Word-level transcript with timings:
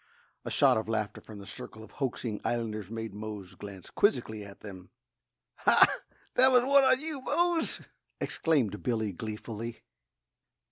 A 0.43 0.49
shout 0.49 0.77
of 0.77 0.89
laughter 0.89 1.21
from 1.21 1.37
the 1.37 1.45
circle 1.45 1.83
of 1.83 1.91
hoaxing 1.91 2.41
islanders 2.43 2.89
made 2.89 3.13
Mose 3.13 3.53
glance 3.53 3.91
quizzically 3.91 4.43
at 4.43 4.61
them. 4.61 4.89
"Ha! 5.57 5.99
that 6.33 6.51
was 6.51 6.63
one 6.63 6.83
on 6.83 6.99
you, 6.99 7.21
Mose," 7.21 7.81
exclaimed 8.19 8.81
Billy 8.81 9.11
gleefully. 9.13 9.83